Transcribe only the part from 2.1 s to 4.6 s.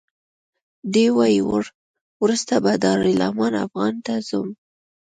وروسته به دارالایمان افغان ته ځم.